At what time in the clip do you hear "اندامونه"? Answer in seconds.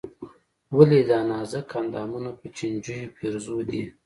1.81-2.31